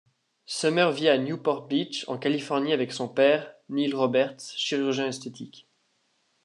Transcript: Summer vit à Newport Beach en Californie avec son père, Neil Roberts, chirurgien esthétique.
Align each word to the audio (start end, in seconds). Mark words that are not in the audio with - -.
Summer 0.47 0.91
vit 0.91 1.09
à 1.09 1.19
Newport 1.19 1.67
Beach 1.67 2.05
en 2.07 2.17
Californie 2.17 2.73
avec 2.73 2.91
son 2.91 3.07
père, 3.07 3.53
Neil 3.69 3.93
Roberts, 3.93 4.35
chirurgien 4.57 5.05
esthétique. 5.05 5.67